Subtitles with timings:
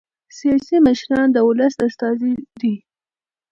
[0.37, 2.73] سیاسي مشران د ولس استازي دي